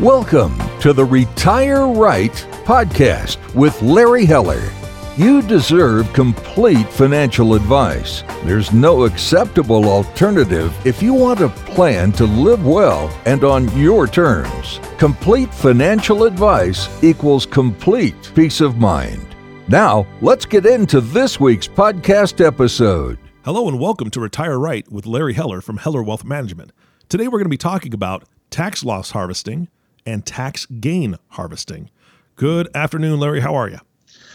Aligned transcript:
Welcome 0.00 0.58
to 0.80 0.92
the 0.92 1.04
Retire 1.04 1.86
Right 1.86 2.32
podcast 2.64 3.38
with 3.54 3.80
Larry 3.80 4.24
Heller. 4.24 4.60
You 5.16 5.40
deserve 5.40 6.12
complete 6.12 6.88
financial 6.88 7.54
advice. 7.54 8.24
There's 8.42 8.72
no 8.72 9.04
acceptable 9.04 9.84
alternative 9.84 10.74
if 10.84 11.00
you 11.00 11.14
want 11.14 11.42
a 11.42 11.48
plan 11.48 12.10
to 12.14 12.24
live 12.24 12.66
well 12.66 13.08
and 13.24 13.44
on 13.44 13.70
your 13.78 14.08
terms. 14.08 14.80
Complete 14.98 15.54
financial 15.54 16.24
advice 16.24 16.88
equals 17.04 17.46
complete 17.46 18.32
peace 18.34 18.60
of 18.60 18.76
mind. 18.76 19.36
Now, 19.68 20.08
let's 20.20 20.44
get 20.44 20.66
into 20.66 21.00
this 21.00 21.38
week's 21.38 21.68
podcast 21.68 22.44
episode. 22.44 23.16
Hello 23.44 23.68
and 23.68 23.78
welcome 23.78 24.10
to 24.10 24.20
Retire 24.20 24.58
Right 24.58 24.90
with 24.90 25.06
Larry 25.06 25.34
Heller 25.34 25.60
from 25.60 25.76
Heller 25.76 26.02
Wealth 26.02 26.24
Management. 26.24 26.72
Today 27.08 27.28
we're 27.28 27.38
going 27.38 27.44
to 27.44 27.48
be 27.48 27.56
talking 27.56 27.94
about 27.94 28.24
tax 28.50 28.82
loss 28.84 29.12
harvesting 29.12 29.68
and 30.06 30.24
tax 30.24 30.66
gain 30.66 31.18
harvesting. 31.28 31.90
Good 32.36 32.68
afternoon, 32.74 33.20
Larry. 33.20 33.40
How 33.40 33.54
are 33.54 33.68
you? 33.68 33.78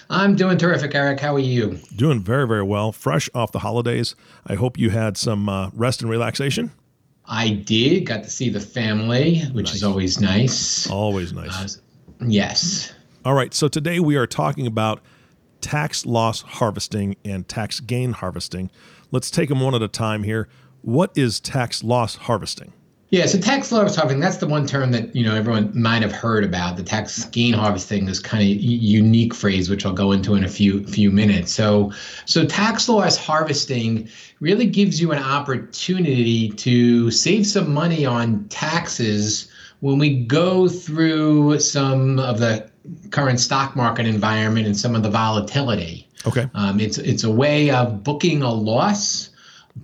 I'm 0.09 0.35
doing 0.35 0.57
terrific, 0.57 0.95
Eric. 0.95 1.19
How 1.19 1.35
are 1.35 1.39
you? 1.39 1.79
Doing 1.95 2.21
very, 2.21 2.47
very 2.47 2.63
well. 2.63 2.91
Fresh 2.91 3.29
off 3.35 3.51
the 3.51 3.59
holidays. 3.59 4.15
I 4.47 4.55
hope 4.55 4.77
you 4.77 4.89
had 4.89 5.17
some 5.17 5.47
uh, 5.47 5.69
rest 5.73 6.01
and 6.01 6.09
relaxation. 6.09 6.71
I 7.25 7.49
did. 7.49 8.05
Got 8.07 8.23
to 8.23 8.29
see 8.29 8.49
the 8.49 8.59
family, 8.59 9.41
which 9.51 9.67
nice. 9.67 9.75
is 9.75 9.83
always 9.83 10.19
nice. 10.19 10.89
Always 10.89 11.31
nice. 11.31 11.77
Uh, 11.77 12.25
yes. 12.25 12.91
All 13.23 13.35
right. 13.35 13.53
So 13.53 13.67
today 13.67 13.99
we 13.99 14.15
are 14.15 14.25
talking 14.25 14.65
about 14.65 14.99
tax 15.61 16.07
loss 16.07 16.41
harvesting 16.41 17.15
and 17.23 17.47
tax 17.47 17.79
gain 17.79 18.13
harvesting. 18.13 18.71
Let's 19.11 19.29
take 19.29 19.49
them 19.49 19.59
one 19.59 19.75
at 19.75 19.83
a 19.83 19.87
time 19.87 20.23
here. 20.23 20.47
What 20.81 21.15
is 21.15 21.39
tax 21.39 21.83
loss 21.83 22.15
harvesting? 22.15 22.73
Yeah, 23.11 23.25
so 23.25 23.39
tax 23.39 23.71
loss 23.71 23.95
harvesting, 23.95 24.19
that's 24.19 24.37
the 24.37 24.45
one 24.45 24.67
term 24.67 24.91
that, 24.91 25.15
you 25.15 25.25
know, 25.25 25.35
everyone 25.35 25.71
might 25.73 26.03
have 26.03 26.11
heard 26.11 26.43
about. 26.43 26.77
The 26.77 26.83
tax 26.83 27.25
gain 27.25 27.53
harvesting 27.53 28.07
is 28.07 28.19
kind 28.19 28.43
of 28.43 28.49
unique 28.49 29.33
phrase, 29.33 29.67
which 29.67 29.83
I'll 29.83 29.93
go 29.93 30.11
into 30.11 30.35
in 30.35 30.43
a 30.43 30.47
few 30.47 30.85
few 30.85 31.09
minutes. 31.09 31.51
So 31.51 31.91
so 32.25 32.45
tax 32.45 32.87
loss 32.87 33.17
harvesting 33.17 34.09
really 34.39 34.67
gives 34.67 35.01
you 35.01 35.11
an 35.11 35.23
opportunity 35.23 36.49
to 36.49 37.09
save 37.09 37.47
some 37.47 37.73
money 37.73 38.05
on 38.05 38.47
taxes 38.49 39.51
when 39.79 39.97
we 39.97 40.23
go 40.25 40.67
through 40.67 41.59
some 41.59 42.19
of 42.19 42.39
the 42.39 42.69
current 43.09 43.39
stock 43.39 43.75
market 43.75 44.05
environment 44.05 44.67
and 44.67 44.77
some 44.77 44.95
of 44.95 45.01
the 45.01 45.09
volatility. 45.09 46.07
Okay. 46.27 46.47
Um, 46.53 46.79
it's 46.79 46.99
it's 46.99 47.23
a 47.23 47.31
way 47.31 47.71
of 47.71 48.03
booking 48.03 48.43
a 48.43 48.51
loss 48.51 49.31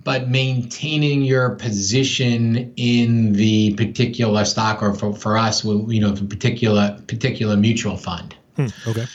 but 0.04 0.28
maintaining 0.28 1.22
your 1.22 1.50
position 1.56 2.72
in 2.76 3.32
the 3.32 3.74
particular 3.74 4.44
stock 4.44 4.82
or 4.82 4.94
for, 4.94 5.14
for 5.14 5.36
us 5.36 5.64
you 5.64 6.00
know 6.00 6.10
the 6.10 6.24
particular 6.24 6.98
particular 7.06 7.56
mutual 7.56 7.96
fund 7.96 8.34
hmm, 8.56 8.66
okay 8.86 9.06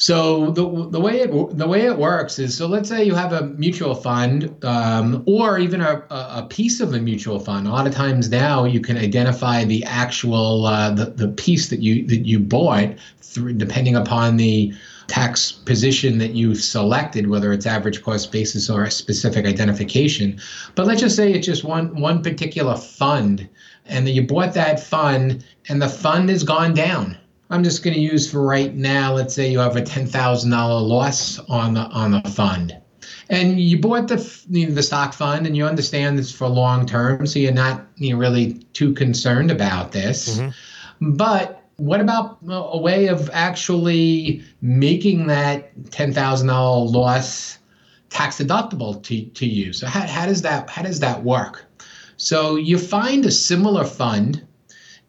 so 0.00 0.50
the, 0.52 0.62
the 0.88 0.98
way 0.98 1.20
it 1.20 1.58
the 1.58 1.68
way 1.68 1.84
it 1.84 1.98
works 1.98 2.38
is 2.38 2.56
so 2.56 2.66
let's 2.66 2.88
say 2.88 3.04
you 3.04 3.14
have 3.14 3.34
a 3.34 3.48
mutual 3.48 3.94
fund 3.94 4.64
um, 4.64 5.22
or 5.26 5.58
even 5.58 5.82
a, 5.82 6.02
a 6.08 6.46
piece 6.48 6.80
of 6.80 6.94
a 6.94 6.98
mutual 6.98 7.38
fund. 7.38 7.66
A 7.66 7.70
lot 7.70 7.86
of 7.86 7.94
times 7.94 8.30
now 8.30 8.64
you 8.64 8.80
can 8.80 8.96
identify 8.96 9.62
the 9.62 9.84
actual 9.84 10.64
uh, 10.64 10.90
the, 10.90 11.04
the 11.04 11.28
piece 11.28 11.68
that 11.68 11.80
you 11.80 12.06
that 12.06 12.24
you 12.24 12.38
bought 12.38 12.94
through 13.20 13.52
depending 13.52 13.94
upon 13.94 14.38
the 14.38 14.72
tax 15.10 15.50
position 15.50 16.18
that 16.18 16.34
you've 16.34 16.60
selected, 16.60 17.28
whether 17.28 17.52
it's 17.52 17.66
average 17.66 18.02
cost 18.02 18.30
basis 18.30 18.70
or 18.70 18.84
a 18.84 18.90
specific 18.90 19.44
identification. 19.44 20.40
But 20.76 20.86
let's 20.86 21.00
just 21.00 21.16
say 21.16 21.32
it's 21.32 21.46
just 21.46 21.64
one 21.64 22.00
one 22.00 22.22
particular 22.22 22.76
fund, 22.76 23.48
and 23.86 24.06
that 24.06 24.12
you 24.12 24.26
bought 24.26 24.54
that 24.54 24.78
fund, 24.78 25.44
and 25.68 25.82
the 25.82 25.88
fund 25.88 26.28
has 26.28 26.44
gone 26.44 26.74
down. 26.74 27.18
I'm 27.50 27.64
just 27.64 27.82
going 27.82 27.94
to 27.94 28.00
use 28.00 28.30
for 28.30 28.42
right 28.42 28.72
now. 28.72 29.12
Let's 29.12 29.34
say 29.34 29.50
you 29.50 29.58
have 29.58 29.74
a 29.74 29.82
ten 29.82 30.06
thousand 30.06 30.52
dollar 30.52 30.80
loss 30.80 31.40
on 31.48 31.74
the 31.74 31.80
on 31.80 32.12
the 32.12 32.30
fund, 32.30 32.76
and 33.28 33.60
you 33.60 33.80
bought 33.80 34.06
the 34.06 34.18
you 34.48 34.68
know, 34.68 34.74
the 34.74 34.82
stock 34.82 35.12
fund, 35.12 35.44
and 35.44 35.56
you 35.56 35.66
understand 35.66 36.20
it's 36.20 36.30
for 36.30 36.46
long 36.46 36.86
term, 36.86 37.26
so 37.26 37.40
you're 37.40 37.52
not 37.52 37.84
you 37.96 38.12
know, 38.12 38.18
really 38.20 38.54
too 38.72 38.94
concerned 38.94 39.50
about 39.50 39.90
this. 39.90 40.38
Mm-hmm. 40.38 41.16
But 41.16 41.59
what 41.80 42.00
about 42.00 42.38
a 42.46 42.76
way 42.76 43.06
of 43.06 43.30
actually 43.32 44.44
making 44.60 45.28
that 45.28 45.74
$10,000 45.84 46.92
loss 46.92 47.58
tax 48.10 48.36
deductible 48.38 49.02
to, 49.02 49.24
to 49.24 49.46
you? 49.46 49.72
So 49.72 49.86
how, 49.86 50.06
how 50.06 50.26
does 50.26 50.42
that 50.42 50.68
how 50.68 50.82
does 50.82 51.00
that 51.00 51.24
work? 51.24 51.64
So 52.18 52.56
you 52.56 52.76
find 52.76 53.24
a 53.24 53.30
similar 53.30 53.84
fund 53.84 54.46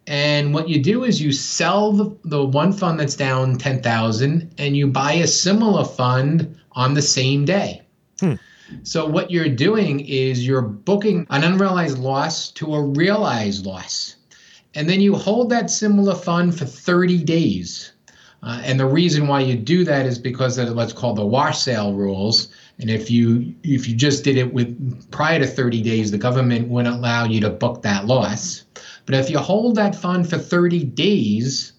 and 0.07 0.53
what 0.53 0.69
you 0.69 0.81
do 0.81 1.03
is 1.03 1.21
you 1.21 1.33
sell 1.33 1.91
the, 1.91 2.17
the 2.23 2.45
one 2.45 2.71
fund 2.71 2.99
that's 2.99 3.15
down 3.15 3.57
10,000 3.57 4.55
and 4.57 4.77
you 4.77 4.87
buy 4.87 5.13
a 5.13 5.27
similar 5.27 5.83
fund 5.83 6.57
on 6.71 6.93
the 6.93 7.01
same 7.01 7.43
day. 7.43 7.81
Hmm. 8.21 8.35
So 8.83 9.05
what 9.05 9.29
you're 9.29 9.49
doing 9.49 9.99
is 9.99 10.47
you're 10.47 10.61
booking 10.61 11.27
an 11.29 11.43
unrealized 11.43 11.99
loss 11.99 12.49
to 12.51 12.75
a 12.75 12.81
realized 12.81 13.65
loss 13.65 14.15
and 14.75 14.89
then 14.89 15.01
you 15.01 15.15
hold 15.15 15.49
that 15.49 15.69
similar 15.69 16.15
fund 16.15 16.57
for 16.57 16.65
30 16.65 17.23
days. 17.23 17.91
Uh, 18.43 18.61
and 18.63 18.79
the 18.79 18.85
reason 18.85 19.27
why 19.27 19.39
you 19.41 19.55
do 19.55 19.83
that 19.83 20.05
is 20.05 20.17
because 20.17 20.57
of 20.57 20.75
what's 20.75 20.93
called 20.93 21.17
the 21.17 21.25
wash 21.25 21.59
sale 21.59 21.93
rules. 21.93 22.47
And 22.79 22.89
if 22.89 23.11
you 23.11 23.53
if 23.63 23.87
you 23.87 23.95
just 23.95 24.23
did 24.23 24.37
it 24.37 24.51
with 24.51 25.11
prior 25.11 25.39
to 25.39 25.45
30 25.45 25.83
days, 25.83 26.09
the 26.09 26.17
government 26.17 26.67
wouldn't 26.67 26.95
allow 26.95 27.25
you 27.25 27.39
to 27.41 27.49
book 27.49 27.83
that 27.83 28.05
loss. 28.05 28.63
But 29.05 29.15
if 29.15 29.29
you 29.29 29.37
hold 29.37 29.75
that 29.75 29.95
fund 29.95 30.27
for 30.27 30.39
30 30.39 30.85
days, 30.85 31.73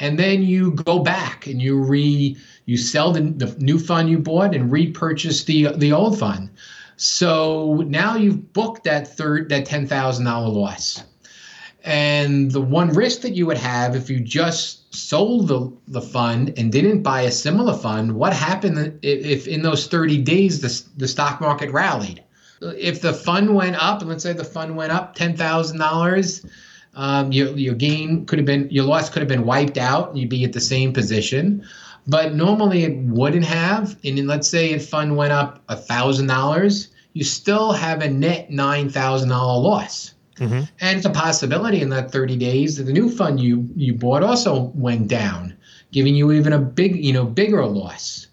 and 0.00 0.18
then 0.18 0.42
you 0.42 0.72
go 0.72 0.98
back 0.98 1.46
and 1.46 1.62
you 1.62 1.78
re 1.78 2.36
you 2.66 2.76
sell 2.76 3.12
the, 3.12 3.20
the 3.20 3.56
new 3.58 3.78
fund 3.78 4.10
you 4.10 4.18
bought 4.18 4.54
and 4.54 4.70
repurchase 4.70 5.44
the 5.44 5.68
the 5.76 5.92
old 5.92 6.18
fund. 6.18 6.50
So 6.96 7.84
now 7.86 8.16
you've 8.16 8.52
booked 8.52 8.84
that 8.84 9.16
third 9.16 9.48
that 9.48 9.64
ten 9.64 9.86
thousand 9.86 10.26
dollar 10.26 10.48
loss. 10.48 11.04
And 11.84 12.50
the 12.52 12.60
one 12.60 12.90
risk 12.90 13.22
that 13.22 13.34
you 13.34 13.46
would 13.46 13.58
have 13.58 13.96
if 13.96 14.08
you 14.08 14.20
just 14.20 14.94
sold 14.94 15.48
the, 15.48 15.72
the 15.88 16.00
fund 16.00 16.54
and 16.56 16.70
didn't 16.70 17.02
buy 17.02 17.22
a 17.22 17.30
similar 17.30 17.76
fund, 17.76 18.14
what 18.14 18.32
happened 18.32 19.00
if 19.02 19.48
in 19.48 19.62
those 19.62 19.88
30 19.88 20.18
days 20.18 20.60
the, 20.60 20.98
the 20.98 21.08
stock 21.08 21.40
market 21.40 21.70
rallied? 21.70 22.22
If 22.60 23.00
the 23.00 23.12
fund 23.12 23.56
went 23.56 23.74
up, 23.82 24.00
and 24.00 24.08
let's 24.08 24.22
say 24.22 24.32
the 24.32 24.44
fund 24.44 24.76
went 24.76 24.92
up 24.92 25.16
$10,000, 25.16 26.50
um, 26.94 27.32
your, 27.32 27.56
your 27.56 27.74
gain 27.74 28.26
could 28.26 28.38
have 28.38 28.46
been, 28.46 28.68
your 28.70 28.84
loss 28.84 29.10
could 29.10 29.20
have 29.20 29.28
been 29.28 29.44
wiped 29.44 29.78
out 29.78 30.10
and 30.10 30.18
you'd 30.18 30.28
be 30.28 30.44
at 30.44 30.52
the 30.52 30.60
same 30.60 30.92
position. 30.92 31.66
But 32.06 32.34
normally 32.34 32.84
it 32.84 32.96
wouldn't 32.96 33.44
have. 33.44 33.96
And 34.04 34.18
then 34.18 34.28
let's 34.28 34.46
say 34.46 34.70
if 34.70 34.88
fund 34.88 35.16
went 35.16 35.32
up 35.32 35.66
$1,000, 35.66 36.88
you 37.14 37.24
still 37.24 37.72
have 37.72 38.02
a 38.02 38.08
net 38.08 38.50
$9,000 38.50 39.28
loss. 39.28 40.14
Mm-hmm. 40.42 40.62
And 40.80 40.96
it's 40.96 41.06
a 41.06 41.10
possibility 41.10 41.80
in 41.80 41.90
that 41.90 42.10
30 42.10 42.36
days 42.36 42.76
that 42.76 42.84
the 42.84 42.92
new 42.92 43.08
fund 43.08 43.40
you 43.40 43.68
you 43.76 43.94
bought 43.94 44.24
also 44.24 44.72
went 44.74 45.06
down, 45.08 45.56
giving 45.92 46.14
you 46.14 46.32
even 46.32 46.52
a 46.52 46.58
big, 46.58 47.02
you 47.04 47.12
know, 47.12 47.24
bigger 47.24 47.64
loss. 47.64 48.26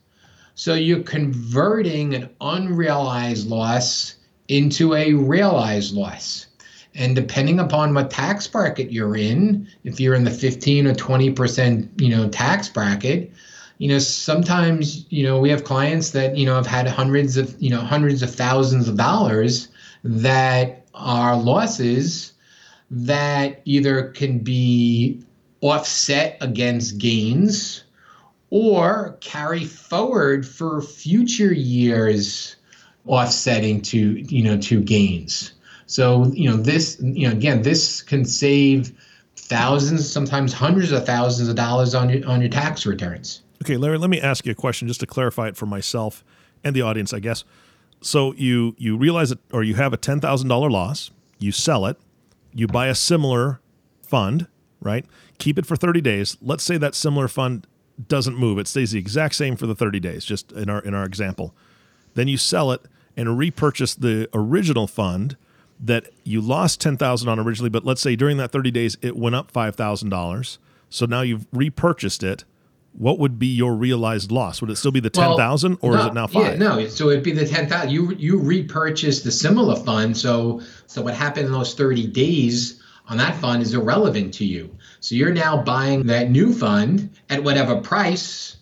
So 0.55 0.73
you're 0.73 1.03
converting 1.03 2.15
an 2.15 2.29
unrealized 2.41 3.47
loss 3.47 4.15
into 4.47 4.95
a 4.95 5.13
realized 5.13 5.93
loss. 5.93 6.47
And 6.95 7.15
depending 7.15 7.59
upon 7.59 7.93
what 7.93 8.09
tax 8.09 8.47
bracket 8.47 8.91
you're 8.91 9.15
in, 9.15 9.67
if 9.83 9.99
you're 9.99 10.15
in 10.15 10.23
the 10.23 10.31
15 10.31 10.87
or 10.87 10.95
20%, 10.95 12.01
you 12.01 12.09
know, 12.09 12.27
tax 12.27 12.67
bracket, 12.67 13.31
you 13.77 13.87
know, 13.87 13.99
sometimes, 13.99 15.05
you 15.09 15.23
know, 15.23 15.39
we 15.39 15.49
have 15.49 15.63
clients 15.63 16.09
that, 16.11 16.35
you 16.35 16.45
know, 16.45 16.55
have 16.55 16.67
had 16.67 16.87
hundreds 16.87 17.37
of, 17.37 17.55
you 17.59 17.69
know, 17.69 17.79
hundreds 17.79 18.23
of 18.23 18.33
thousands 18.33 18.89
of 18.89 18.97
dollars 18.97 19.69
that 20.03 20.85
are 20.99 21.37
losses 21.37 22.33
that 22.91 23.61
either 23.65 24.09
can 24.09 24.39
be 24.39 25.23
offset 25.61 26.37
against 26.41 26.97
gains 26.97 27.83
or 28.49 29.17
carry 29.21 29.63
forward 29.63 30.47
for 30.47 30.81
future 30.81 31.53
years 31.53 32.55
offsetting 33.05 33.81
to 33.81 33.97
you 34.33 34.43
know 34.43 34.57
to 34.57 34.81
gains. 34.81 35.53
So 35.85 36.25
you 36.33 36.49
know 36.49 36.57
this 36.57 36.99
you 37.01 37.27
know 37.27 37.33
again 37.33 37.61
this 37.61 38.01
can 38.01 38.25
save 38.25 38.91
thousands 39.35 40.09
sometimes 40.09 40.53
hundreds 40.53 40.91
of 40.91 41.05
thousands 41.05 41.49
of 41.49 41.55
dollars 41.55 41.95
on 41.95 42.09
your 42.09 42.27
on 42.27 42.41
your 42.41 42.49
tax 42.49 42.85
returns. 42.85 43.41
Okay 43.63 43.77
larry 43.77 43.97
let 43.97 44.09
me 44.09 44.21
ask 44.21 44.45
you 44.45 44.51
a 44.51 44.55
question 44.55 44.87
just 44.87 44.99
to 44.99 45.07
clarify 45.07 45.47
it 45.47 45.57
for 45.57 45.65
myself 45.65 46.23
and 46.63 46.75
the 46.75 46.81
audience 46.81 47.13
i 47.13 47.19
guess 47.19 47.43
so 48.01 48.33
you 48.35 48.75
you 48.77 48.97
realize 48.97 49.31
it 49.31 49.39
or 49.51 49.63
you 49.63 49.75
have 49.75 49.93
a 49.93 49.97
$10,000 49.97 50.71
loss, 50.71 51.11
you 51.39 51.51
sell 51.51 51.85
it, 51.85 51.97
you 52.53 52.67
buy 52.67 52.87
a 52.87 52.95
similar 52.95 53.59
fund, 54.01 54.47
right? 54.81 55.05
Keep 55.37 55.59
it 55.59 55.65
for 55.65 55.75
30 55.75 56.01
days. 56.01 56.37
Let's 56.41 56.63
say 56.63 56.77
that 56.77 56.95
similar 56.95 57.27
fund 57.27 57.67
doesn't 58.07 58.37
move. 58.37 58.57
It 58.57 58.67
stays 58.67 58.91
the 58.91 58.99
exact 58.99 59.35
same 59.35 59.55
for 59.55 59.67
the 59.67 59.75
30 59.75 59.99
days, 59.99 60.25
just 60.25 60.51
in 60.51 60.69
our 60.69 60.79
in 60.79 60.93
our 60.93 61.05
example. 61.05 61.53
Then 62.15 62.27
you 62.27 62.37
sell 62.37 62.71
it 62.71 62.81
and 63.15 63.37
repurchase 63.37 63.95
the 63.95 64.29
original 64.33 64.87
fund 64.87 65.35
that 65.79 66.09
you 66.23 66.41
lost 66.41 66.81
10,000 66.81 67.29
on 67.29 67.39
originally, 67.39 67.69
but 67.69 67.85
let's 67.85 68.01
say 68.01 68.15
during 68.15 68.37
that 68.37 68.51
30 68.51 68.71
days 68.71 68.97
it 69.01 69.15
went 69.15 69.35
up 69.35 69.51
$5,000. 69.51 70.57
So 70.89 71.05
now 71.05 71.21
you've 71.21 71.47
repurchased 71.53 72.23
it. 72.23 72.43
What 72.99 73.17
would 73.17 73.39
be 73.39 73.47
your 73.47 73.75
realized 73.75 74.29
loss? 74.29 74.59
Would 74.59 74.69
it 74.69 74.75
still 74.75 74.91
be 74.91 74.99
the 74.99 75.09
10,000 75.09 75.77
or 75.79 75.93
no, 75.93 75.99
is 76.01 76.05
it 76.07 76.13
now 76.13 76.27
5? 76.27 76.43
Yeah, 76.43 76.55
no, 76.55 76.85
so 76.89 77.09
it'd 77.09 77.23
be 77.23 77.31
the 77.31 77.47
10,000. 77.47 77.89
You 77.89 78.11
you 78.15 78.37
repurchased 78.37 79.23
the 79.23 79.31
similar 79.31 79.77
fund, 79.77 80.17
so 80.17 80.61
so 80.85 81.01
what 81.01 81.13
happened 81.13 81.45
in 81.45 81.53
those 81.53 81.73
30 81.75 82.07
days 82.07 82.83
on 83.07 83.15
that 83.15 83.37
fund 83.37 83.61
is 83.61 83.73
irrelevant 83.73 84.33
to 84.35 84.45
you. 84.45 84.75
So 84.99 85.15
you're 85.15 85.31
now 85.31 85.63
buying 85.63 86.07
that 86.07 86.29
new 86.29 86.53
fund 86.53 87.09
at 87.29 87.41
whatever 87.41 87.79
price, 87.79 88.57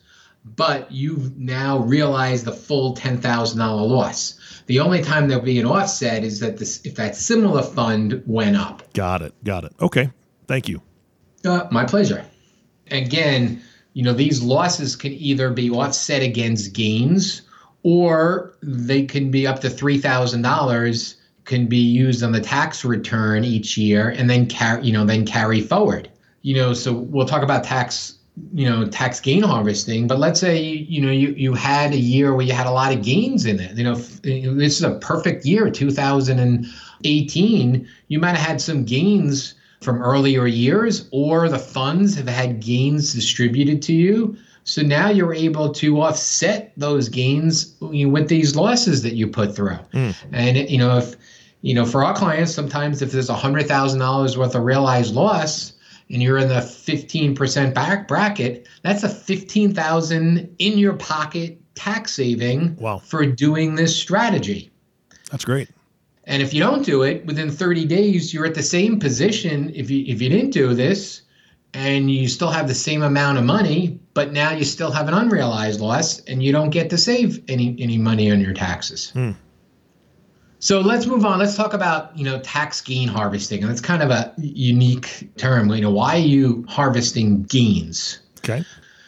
but 0.45 0.91
you've 0.91 1.35
now 1.35 1.79
realized 1.79 2.45
the 2.45 2.53
full 2.53 2.95
$10,000 2.95 3.57
loss. 3.57 4.39
The 4.67 4.79
only 4.81 5.01
time 5.01 5.27
there'll 5.27 5.43
be 5.43 5.59
an 5.59 5.65
offset 5.65 6.23
is 6.23 6.39
that 6.41 6.57
this 6.57 6.85
if 6.85 6.93
that 6.95 7.15
similar 7.15 7.63
fund 7.63 8.21
went 8.27 8.55
up. 8.55 8.93
Got 8.93 9.23
it. 9.23 9.33
Got 9.43 9.63
it. 9.63 9.73
Okay. 9.81 10.11
Thank 10.45 10.69
you. 10.69 10.83
Uh, 11.43 11.67
my 11.71 11.85
pleasure. 11.85 12.23
Again, 12.91 13.63
you 13.97 14.03
know, 14.03 14.13
these 14.13 14.43
losses 14.43 14.95
can 14.95 15.11
either 15.13 15.49
be 15.49 15.71
offset 15.71 16.21
against 16.21 16.73
gains 16.73 17.41
or 17.81 18.53
they 18.61 19.03
can 19.03 19.31
be 19.31 19.47
up 19.47 19.59
to 19.61 19.69
$3,000 19.69 21.15
can 21.45 21.65
be 21.65 21.79
used 21.79 22.21
on 22.21 22.31
the 22.31 22.39
tax 22.39 22.85
return 22.85 23.43
each 23.43 23.75
year 23.75 24.09
and 24.09 24.29
then 24.29 24.45
carry, 24.45 24.85
you 24.85 24.93
know, 24.93 25.03
then 25.03 25.25
carry 25.25 25.61
forward. 25.61 26.11
You 26.43 26.53
know, 26.53 26.73
so 26.73 26.93
we'll 26.93 27.25
talk 27.25 27.41
about 27.41 27.63
tax 27.63 28.13
you 28.53 28.69
know 28.69 28.85
tax 28.85 29.19
gain 29.19 29.41
harvesting 29.41 30.05
but 30.05 30.19
let's 30.19 30.39
say 30.39 30.61
you 30.61 31.01
know 31.01 31.09
you 31.09 31.29
you 31.29 31.55
had 31.55 31.91
a 31.91 31.97
year 31.97 32.35
where 32.35 32.45
you 32.45 32.53
had 32.53 32.67
a 32.67 32.71
lot 32.71 32.93
of 32.93 33.01
gains 33.01 33.47
in 33.47 33.59
it 33.59 33.75
you 33.75 33.83
know 33.83 33.95
this 33.95 34.75
is 34.75 34.83
a 34.83 34.93
perfect 34.99 35.43
year 35.43 35.71
2018 35.71 37.87
you 38.09 38.19
might 38.19 38.35
have 38.35 38.47
had 38.47 38.61
some 38.61 38.85
gains 38.85 39.55
from 39.81 40.01
earlier 40.01 40.47
years, 40.47 41.07
or 41.11 41.49
the 41.49 41.59
funds 41.59 42.15
have 42.15 42.27
had 42.27 42.59
gains 42.59 43.13
distributed 43.13 43.81
to 43.83 43.93
you. 43.93 44.37
So 44.63 44.81
now 44.81 45.09
you're 45.09 45.33
able 45.33 45.71
to 45.73 46.01
offset 46.01 46.73
those 46.75 47.07
gains 47.07 47.75
with 47.79 48.27
these 48.27 48.55
losses 48.55 49.01
that 49.03 49.13
you 49.13 49.27
put 49.27 49.55
through. 49.55 49.79
Mm. 49.93 50.15
And 50.33 50.69
you 50.69 50.77
know, 50.77 50.97
if 50.97 51.15
you 51.61 51.73
know, 51.73 51.85
for 51.85 52.03
our 52.03 52.13
clients, 52.13 52.53
sometimes 52.53 53.01
if 53.01 53.11
there's 53.11 53.29
a 53.29 53.35
hundred 53.35 53.67
thousand 53.67 53.99
dollars 53.99 54.37
worth 54.37 54.55
of 54.55 54.63
realized 54.63 55.13
loss, 55.13 55.73
and 56.09 56.21
you're 56.21 56.37
in 56.37 56.47
the 56.47 56.55
15% 56.55 57.73
back 57.73 58.07
bracket, 58.07 58.67
that's 58.81 59.03
a 59.03 59.09
15,000 59.09 60.55
in 60.59 60.77
your 60.77 60.93
pocket 60.93 61.59
tax 61.75 62.13
saving 62.13 62.75
wow. 62.77 62.97
for 62.97 63.25
doing 63.25 63.75
this 63.75 63.95
strategy. 63.95 64.71
That's 65.31 65.45
great. 65.45 65.69
And 66.27 66.41
if 66.41 66.53
you 66.53 66.59
don't 66.59 66.85
do 66.85 67.03
it 67.03 67.25
within 67.25 67.49
30 67.49 67.85
days, 67.85 68.33
you're 68.33 68.45
at 68.45 68.53
the 68.53 68.61
same 68.61 68.99
position 68.99 69.71
if 69.73 69.89
you 69.89 70.03
if 70.05 70.21
you 70.21 70.29
didn't 70.29 70.51
do 70.51 70.73
this 70.73 71.21
and 71.73 72.11
you 72.11 72.27
still 72.27 72.51
have 72.51 72.67
the 72.67 72.75
same 72.75 73.01
amount 73.01 73.37
of 73.37 73.45
money, 73.45 73.99
but 74.13 74.33
now 74.33 74.51
you 74.51 74.65
still 74.65 74.91
have 74.91 75.07
an 75.07 75.13
unrealized 75.13 75.79
loss 75.79 76.19
and 76.21 76.43
you 76.43 76.51
don't 76.51 76.69
get 76.69 76.89
to 76.89 76.97
save 76.97 77.41
any 77.47 77.77
any 77.79 77.97
money 77.97 78.29
on 78.29 78.41
your 78.41 78.53
taxes. 78.53 79.11
Hmm. 79.11 79.31
So 80.59 80.81
let's 80.81 81.05
move 81.05 81.23
on. 81.23 81.39
Let's 81.39 81.55
talk 81.55 81.73
about, 81.73 82.17
you 82.17 82.25
know, 82.25 82.39
tax 82.39 82.81
gain 82.81 83.07
harvesting. 83.07 83.61
And 83.61 83.69
that's 83.69 83.81
kind 83.81 84.03
of 84.03 84.09
a 84.09 84.33
unique 84.37 85.29
term. 85.37 85.69
You 85.69 85.81
know, 85.81 85.91
why 85.91 86.15
are 86.15 86.19
you 86.35 86.65
harvesting 86.67 87.43
gains? 87.43 88.19
Okay. 88.39 88.65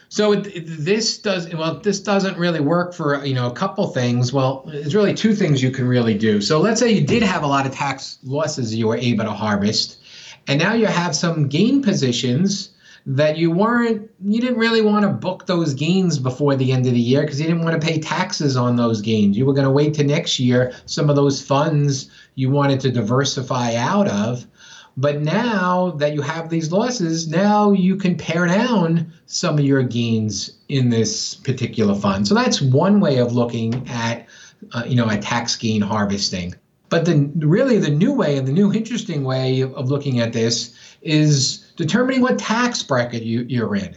So 0.10 0.36
this 0.36 1.20
does 1.20 1.54
well. 1.54 1.80
This 1.80 2.00
doesn't 2.00 2.36
really 2.38 2.60
work 2.60 2.96
for 2.96 3.24
you 3.24 3.36
know 3.36 3.48
a 3.48 3.54
couple 3.54 3.88
things. 3.88 4.34
Well, 4.34 4.64
there's 4.66 4.96
really 4.96 5.14
two 5.14 5.36
things 5.36 5.62
you 5.62 5.70
can 5.70 5.88
really 5.88 6.16
do. 6.16 6.42
So 6.42 6.60
let's 6.60 6.80
say 6.80 6.92
you 6.92 7.06
did 7.06 7.22
have 7.22 7.44
a 7.44 7.48
lot 7.48 7.68
of 7.68 7.74
tax 7.74 8.18
losses 8.24 8.74
you 8.74 8.88
were 8.88 8.98
able 8.98 9.26
to 9.26 9.32
harvest, 9.32 10.00
and 10.48 10.60
now 10.60 10.74
you 10.74 10.88
have 10.88 11.16
some 11.16 11.48
gain 11.48 11.84
positions 11.84 12.72
that 13.06 13.38
you 13.38 13.52
weren't. 13.52 14.10
You 14.24 14.42
didn't 14.42 14.58
really 14.58 14.82
want 14.82 15.04
to 15.04 15.10
book 15.10 15.46
those 15.46 15.76
gains 15.76 16.18
before 16.18 16.56
the 16.56 16.72
end 16.72 16.88
of 16.88 16.94
the 16.94 17.00
year 17.00 17.22
because 17.22 17.40
you 17.40 17.46
didn't 17.46 17.64
want 17.64 17.80
to 17.80 17.88
pay 17.88 18.00
taxes 18.00 18.58
on 18.58 18.76
those 18.76 19.02
gains. 19.02 19.38
You 19.38 19.46
were 19.46 19.54
going 19.54 19.68
to 19.68 19.72
wait 19.72 19.94
to 19.96 20.04
next 20.04 20.40
year. 20.40 20.74
Some 20.88 21.12
of 21.12 21.16
those 21.16 21.40
funds 21.40 22.10
you 22.34 22.50
wanted 22.50 22.80
to 22.82 22.92
diversify 22.92 23.76
out 23.76 24.08
of. 24.08 24.48
But 24.98 25.22
now 25.22 25.92
that 25.92 26.14
you 26.14 26.22
have 26.22 26.50
these 26.50 26.72
losses, 26.72 27.28
now 27.28 27.72
you 27.72 27.96
can 27.96 28.18
pare 28.18 28.48
down 28.48 29.14
some 29.28 29.58
of 29.58 29.64
your 29.64 29.84
gains 29.84 30.58
in 30.68 30.90
this 30.90 31.36
particular 31.36 31.96
fund. 31.96 32.28
So 32.28 32.36
that's 32.36 32.62
one 32.62 33.00
way 33.00 33.18
of 33.18 33.34
looking 33.34 33.88
at, 33.88 34.28
uh, 34.74 34.84
you 34.86 34.96
know, 34.96 35.10
a 35.10 35.18
tax 35.18 35.56
gain 35.56 35.82
harvesting. 35.82 36.56
But 36.90 37.06
the 37.06 37.32
really 37.38 37.78
the 37.78 37.92
new 37.92 38.12
way 38.12 38.38
and 38.38 38.48
the 38.48 38.52
new 38.52 38.74
interesting 38.74 39.24
way 39.24 39.62
of 39.62 39.90
looking 39.90 40.20
at 40.20 40.34
this 40.34 40.76
is 41.02 41.72
determining 41.76 42.22
what 42.22 42.40
tax 42.40 42.84
bracket 42.84 43.24
you, 43.24 43.46
you're 43.48 43.76
in. 43.76 43.96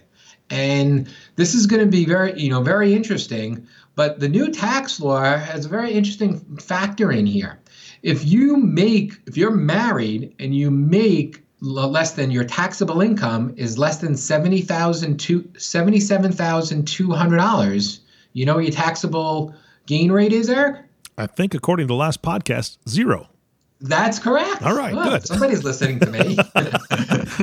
And 0.51 1.09
this 1.37 1.55
is 1.55 1.67
going 1.67 1.81
to 1.81 1.91
be 1.91 2.05
very, 2.05 2.39
you 2.39 2.51
know, 2.51 2.63
very 2.63 2.95
interesting. 2.95 3.67
But 3.95 4.21
the 4.21 4.29
new 4.29 4.53
tax 4.53 5.01
law 5.01 5.37
has 5.37 5.65
a 5.65 5.69
very 5.69 5.93
interesting 5.93 6.39
factor 6.59 7.11
in 7.11 7.27
here 7.27 7.59
if 8.03 8.25
you 8.25 8.57
make 8.57 9.15
if 9.27 9.37
you're 9.37 9.51
married 9.51 10.35
and 10.39 10.55
you 10.55 10.71
make 10.71 11.43
less 11.61 12.13
than 12.13 12.31
your 12.31 12.45
taxable 12.45 13.01
income 13.01 13.55
is 13.57 13.79
less 13.79 13.99
than 13.99 14.17
seventy 14.17 14.61
thousand 14.61 15.19
to 15.21 15.49
seventy-seven 15.57 16.33
thousand 16.33 16.87
two 16.87 17.13
hundred 17.13 17.37
dollars. 17.37 18.01
You 18.33 18.47
know 18.47 18.55
what 18.57 18.65
your 18.65 18.73
taxable 18.73 19.55
gain 19.87 20.11
rate 20.11 20.33
is, 20.33 20.49
Eric? 20.49 20.85
I 21.17 21.27
think 21.27 21.55
according 21.55 21.87
to 21.87 21.89
the 21.93 21.97
last 21.97 22.23
podcast, 22.23 22.79
zero. 22.89 23.29
That's 23.81 24.21
correct. 24.21 24.63
All 24.63 24.77
right, 24.77 24.95
good. 24.95 25.27
Somebody's 25.27 25.65
listening 25.65 25.99
to 26.01 26.07
me. 26.07 26.39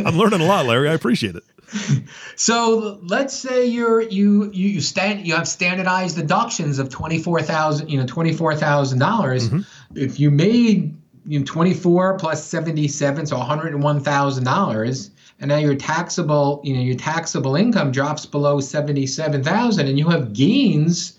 I'm 0.05 0.17
learning 0.17 0.39
a 0.39 0.45
lot, 0.45 0.65
Larry. 0.65 0.89
I 0.89 0.93
appreciate 0.93 1.35
it. 1.35 1.43
So 2.35 2.99
let's 3.03 3.35
say 3.35 3.65
you're 3.65 4.01
you 4.01 4.49
you 4.53 4.69
you 4.69 4.81
stand 4.81 5.27
you 5.27 5.35
have 5.35 5.47
standardized 5.47 6.15
deductions 6.15 6.79
of 6.79 6.89
twenty 6.89 7.21
four 7.21 7.41
thousand 7.41 7.89
you 7.89 7.99
know 7.99 8.05
twenty 8.05 8.33
four 8.33 8.55
thousand 8.55 8.99
dollars. 8.99 9.49
Mm-hmm. 9.49 9.61
If 9.95 10.19
you 10.19 10.29
made 10.29 10.95
you 11.25 11.39
know, 11.39 11.45
twenty 11.45 11.73
four 11.73 12.17
plus 12.17 12.43
seventy 12.43 12.87
seven, 12.87 13.25
so 13.25 13.37
one 13.37 13.47
hundred 13.47 13.73
and 13.73 15.49
now 15.49 15.57
your 15.57 15.75
taxable 15.75 16.61
you 16.63 16.73
know 16.75 16.81
your 16.81 16.95
taxable 16.95 17.55
income 17.55 17.91
drops 17.91 18.25
below 18.25 18.59
seventy 18.59 19.07
seven 19.07 19.43
thousand, 19.43 19.87
and 19.87 19.97
you 19.97 20.09
have 20.09 20.33
gains 20.33 21.17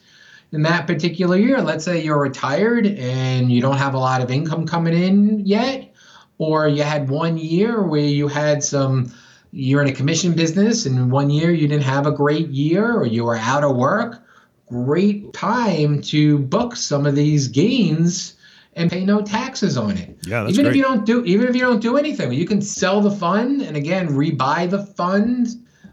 in 0.52 0.62
that 0.62 0.86
particular 0.86 1.36
year. 1.36 1.60
Let's 1.60 1.84
say 1.84 2.02
you're 2.02 2.18
retired 2.18 2.86
and 2.86 3.50
you 3.50 3.60
don't 3.60 3.78
have 3.78 3.94
a 3.94 3.98
lot 3.98 4.20
of 4.20 4.30
income 4.30 4.66
coming 4.66 4.94
in 4.94 5.46
yet, 5.46 5.92
or 6.38 6.68
you 6.68 6.82
had 6.82 7.08
one 7.08 7.38
year 7.38 7.82
where 7.82 8.00
you 8.00 8.28
had 8.28 8.62
some 8.62 9.12
you're 9.52 9.82
in 9.82 9.88
a 9.88 9.92
commission 9.92 10.32
business 10.32 10.86
and 10.86 11.10
one 11.10 11.28
year 11.28 11.50
you 11.50 11.66
didn't 11.66 11.82
have 11.82 12.06
a 12.06 12.12
great 12.12 12.48
year 12.48 12.94
or 12.94 13.04
you 13.04 13.24
were 13.24 13.36
out 13.36 13.64
of 13.64 13.74
work, 13.74 14.22
great 14.68 15.32
time 15.32 16.00
to 16.00 16.38
book 16.38 16.76
some 16.76 17.04
of 17.04 17.16
these 17.16 17.48
gains 17.48 18.36
and 18.74 18.90
pay 18.90 19.04
no 19.04 19.20
taxes 19.20 19.76
on 19.76 19.96
it. 19.96 20.18
Yeah, 20.22 20.48
even 20.48 20.64
great. 20.64 20.66
if 20.68 20.76
you 20.76 20.82
don't 20.82 21.04
do 21.04 21.24
even 21.24 21.48
if 21.48 21.54
you 21.54 21.62
don't 21.62 21.80
do 21.80 21.96
anything, 21.96 22.32
you 22.32 22.46
can 22.46 22.62
sell 22.62 23.00
the 23.00 23.10
fund 23.10 23.62
and 23.62 23.76
again 23.76 24.08
rebuy 24.08 24.70
the 24.70 24.84
fund. 24.84 25.48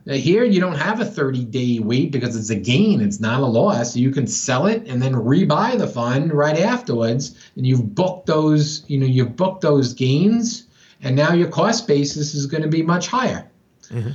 Here 0.05 0.45
you 0.45 0.61
don't 0.61 0.77
have 0.77 1.01
a 1.01 1.05
30 1.05 1.43
day 1.45 1.79
wait 1.79 2.13
because 2.13 2.37
it's 2.37 2.49
a 2.49 2.55
gain, 2.55 3.01
it's 3.01 3.19
not 3.19 3.41
a 3.41 3.45
loss. 3.45 3.97
You 3.97 4.11
can 4.11 4.25
sell 4.25 4.67
it 4.67 4.87
and 4.87 5.01
then 5.01 5.13
rebuy 5.13 5.77
the 5.77 5.87
fund 5.87 6.31
right 6.31 6.57
afterwards, 6.57 7.35
and 7.57 7.67
you've 7.67 7.93
booked 7.93 8.25
those, 8.25 8.85
you 8.87 8.97
know, 8.99 9.05
you've 9.05 9.35
booked 9.35 9.61
those 9.61 9.93
gains 9.93 10.67
and 11.01 11.15
now 11.15 11.33
your 11.33 11.49
cost 11.49 11.87
basis 11.87 12.33
is 12.33 12.45
going 12.45 12.63
to 12.63 12.69
be 12.69 12.81
much 12.81 13.07
higher. 13.07 13.49
Mm-hmm. 13.89 14.11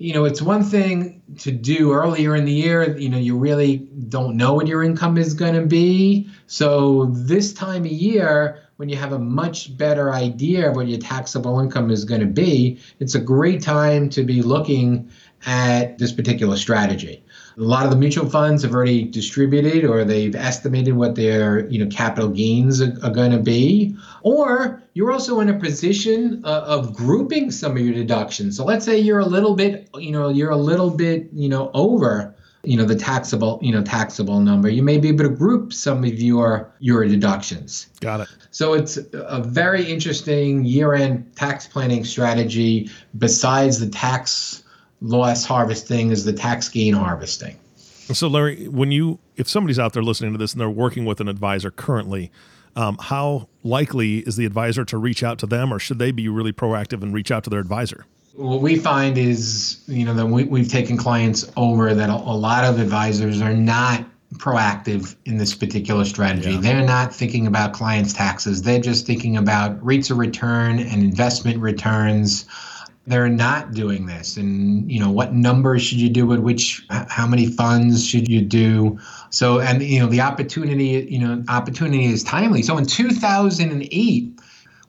You 0.00 0.14
know, 0.14 0.24
it's 0.24 0.40
one 0.40 0.62
thing 0.62 1.20
to 1.40 1.52
do 1.52 1.92
earlier 1.92 2.34
in 2.34 2.46
the 2.46 2.52
year, 2.52 2.96
you 2.96 3.10
know, 3.10 3.18
you 3.18 3.36
really 3.36 3.76
don't 4.08 4.34
know 4.34 4.54
what 4.54 4.66
your 4.66 4.82
income 4.82 5.18
is 5.18 5.34
going 5.34 5.52
to 5.52 5.66
be. 5.66 6.26
So, 6.46 7.10
this 7.12 7.52
time 7.52 7.84
of 7.84 7.92
year, 7.92 8.62
when 8.78 8.88
you 8.88 8.96
have 8.96 9.12
a 9.12 9.18
much 9.18 9.76
better 9.76 10.10
idea 10.10 10.70
of 10.70 10.76
what 10.76 10.88
your 10.88 10.98
taxable 10.98 11.60
income 11.60 11.90
is 11.90 12.06
going 12.06 12.22
to 12.22 12.26
be, 12.26 12.80
it's 12.98 13.14
a 13.14 13.20
great 13.20 13.60
time 13.60 14.08
to 14.08 14.22
be 14.22 14.40
looking 14.40 15.10
at 15.44 15.98
this 15.98 16.12
particular 16.12 16.56
strategy. 16.56 17.22
A 17.56 17.62
lot 17.62 17.84
of 17.84 17.90
the 17.90 17.96
mutual 17.96 18.28
funds 18.28 18.62
have 18.62 18.74
already 18.74 19.02
distributed 19.02 19.84
or 19.84 20.04
they've 20.04 20.34
estimated 20.34 20.94
what 20.94 21.14
their 21.14 21.66
you 21.68 21.84
know 21.84 21.90
capital 21.90 22.28
gains 22.28 22.80
are, 22.80 22.96
are 23.02 23.10
going 23.10 23.32
to 23.32 23.38
be. 23.38 23.96
Or 24.22 24.82
you're 24.94 25.12
also 25.12 25.40
in 25.40 25.48
a 25.48 25.58
position 25.58 26.42
uh, 26.44 26.62
of 26.66 26.94
grouping 26.94 27.50
some 27.50 27.72
of 27.72 27.78
your 27.78 27.94
deductions. 27.94 28.56
So 28.56 28.64
let's 28.64 28.84
say 28.84 28.98
you're 28.98 29.20
a 29.20 29.26
little 29.26 29.54
bit 29.54 29.88
you 29.98 30.12
know 30.12 30.28
you're 30.28 30.50
a 30.50 30.56
little 30.56 30.90
bit 30.90 31.28
you 31.32 31.48
know 31.48 31.70
over 31.74 32.34
you 32.62 32.76
know 32.76 32.84
the 32.84 32.94
taxable 32.94 33.58
you 33.62 33.72
know 33.72 33.82
taxable 33.82 34.40
number 34.40 34.68
you 34.68 34.82
may 34.82 34.98
be 34.98 35.08
able 35.08 35.24
to 35.24 35.30
group 35.30 35.72
some 35.72 36.04
of 36.04 36.20
your 36.20 36.70
your 36.78 37.06
deductions 37.06 37.88
got 38.00 38.20
it 38.20 38.28
so 38.50 38.74
it's 38.74 38.98
a 39.12 39.42
very 39.42 39.84
interesting 39.90 40.64
year-end 40.64 41.34
tax 41.36 41.66
planning 41.66 42.04
strategy 42.04 42.90
besides 43.16 43.78
the 43.80 43.88
tax 43.88 44.62
loss 45.00 45.44
harvesting 45.44 46.10
is 46.10 46.24
the 46.24 46.32
tax 46.32 46.68
gain 46.68 46.94
harvesting. 46.94 47.56
So, 48.12 48.26
Larry, 48.26 48.66
when 48.66 48.90
you, 48.90 49.20
if 49.36 49.48
somebody's 49.48 49.78
out 49.78 49.92
there 49.92 50.02
listening 50.02 50.32
to 50.32 50.38
this 50.38 50.52
and 50.52 50.60
they're 50.60 50.68
working 50.68 51.04
with 51.04 51.20
an 51.20 51.28
advisor 51.28 51.70
currently, 51.70 52.32
um, 52.76 52.98
how 53.00 53.48
likely 53.62 54.18
is 54.18 54.36
the 54.36 54.46
advisor 54.46 54.84
to 54.86 54.98
reach 54.98 55.22
out 55.22 55.38
to 55.40 55.46
them, 55.46 55.72
or 55.72 55.78
should 55.78 55.98
they 55.98 56.10
be 56.10 56.28
really 56.28 56.52
proactive 56.52 57.02
and 57.02 57.14
reach 57.14 57.30
out 57.30 57.44
to 57.44 57.50
their 57.50 57.60
advisor? 57.60 58.06
What 58.34 58.60
we 58.60 58.76
find 58.76 59.18
is, 59.18 59.82
you 59.86 60.04
know, 60.04 60.14
that 60.14 60.26
we, 60.26 60.44
we've 60.44 60.68
taken 60.68 60.96
clients 60.96 61.50
over 61.56 61.94
that 61.94 62.08
a, 62.08 62.14
a 62.14 62.36
lot 62.36 62.64
of 62.64 62.80
advisors 62.80 63.40
are 63.40 63.54
not 63.54 64.04
proactive 64.34 65.16
in 65.24 65.38
this 65.38 65.54
particular 65.54 66.04
strategy. 66.04 66.52
Yeah. 66.52 66.60
They're 66.60 66.82
not 66.82 67.12
thinking 67.14 67.46
about 67.46 67.72
clients' 67.72 68.12
taxes. 68.12 68.62
They're 68.62 68.80
just 68.80 69.06
thinking 69.06 69.36
about 69.36 69.84
rates 69.84 70.10
of 70.10 70.18
return 70.18 70.78
and 70.78 71.02
investment 71.02 71.58
returns. 71.58 72.46
They're 73.10 73.28
not 73.28 73.72
doing 73.72 74.06
this. 74.06 74.36
And, 74.36 74.90
you 74.90 75.00
know, 75.00 75.10
what 75.10 75.34
numbers 75.34 75.82
should 75.82 76.00
you 76.00 76.08
do 76.08 76.32
it? 76.32 76.40
Which, 76.40 76.86
how 76.88 77.26
many 77.26 77.46
funds 77.46 78.06
should 78.06 78.28
you 78.28 78.40
do? 78.40 78.98
So, 79.30 79.60
and, 79.60 79.82
you 79.82 79.98
know, 79.98 80.06
the 80.06 80.20
opportunity, 80.20 81.08
you 81.10 81.18
know, 81.18 81.42
opportunity 81.48 82.04
is 82.04 82.22
timely. 82.22 82.62
So 82.62 82.78
in 82.78 82.86
2008, 82.86 84.40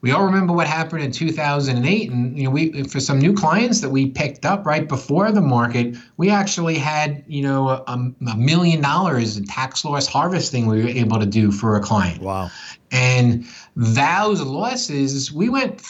we 0.01 0.11
all 0.11 0.25
remember 0.25 0.51
what 0.51 0.67
happened 0.67 1.03
in 1.03 1.11
2008 1.11 2.11
and 2.11 2.37
you 2.37 2.43
know 2.43 2.49
we 2.49 2.83
for 2.83 2.99
some 2.99 3.19
new 3.19 3.33
clients 3.33 3.81
that 3.81 3.89
we 3.89 4.09
picked 4.09 4.45
up 4.45 4.65
right 4.65 4.87
before 4.87 5.31
the 5.31 5.41
market 5.41 5.95
we 6.17 6.29
actually 6.29 6.77
had 6.77 7.23
you 7.27 7.41
know 7.41 7.69
a, 7.69 8.11
a 8.27 8.35
million 8.35 8.81
dollars 8.81 9.37
in 9.37 9.45
tax 9.45 9.85
loss 9.85 10.07
harvesting 10.07 10.65
we 10.65 10.81
were 10.81 10.89
able 10.89 11.19
to 11.19 11.25
do 11.25 11.51
for 11.51 11.75
a 11.75 11.79
client 11.79 12.19
wow 12.21 12.49
and 12.91 13.45
those 13.75 14.41
losses 14.41 15.31
we 15.31 15.49
went 15.49 15.81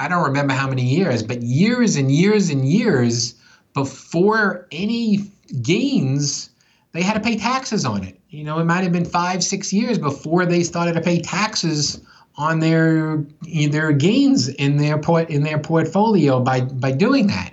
i 0.00 0.08
don't 0.08 0.24
remember 0.24 0.52
how 0.52 0.68
many 0.68 0.82
years 0.84 1.22
but 1.22 1.42
years 1.42 1.96
and 1.96 2.10
years 2.10 2.50
and 2.50 2.66
years 2.68 3.34
before 3.74 4.66
any 4.72 5.30
gains 5.62 6.50
they 6.92 7.02
had 7.02 7.14
to 7.14 7.20
pay 7.20 7.36
taxes 7.36 7.84
on 7.84 8.02
it 8.02 8.18
you 8.30 8.42
know 8.42 8.58
it 8.58 8.64
might 8.64 8.82
have 8.82 8.92
been 8.92 9.04
five 9.04 9.44
six 9.44 9.72
years 9.72 9.98
before 9.98 10.46
they 10.46 10.62
started 10.62 10.94
to 10.94 11.00
pay 11.00 11.20
taxes 11.20 12.00
on 12.40 12.58
their 12.60 13.24
their 13.70 13.92
gains 13.92 14.48
in 14.48 14.78
their 14.78 14.98
port 14.98 15.28
in 15.30 15.42
their 15.42 15.58
portfolio 15.58 16.40
by 16.40 16.62
by 16.62 16.90
doing 16.90 17.26
that. 17.26 17.52